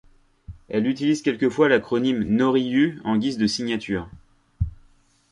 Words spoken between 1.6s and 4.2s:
l'acronyme NoRiYu en guise de signature.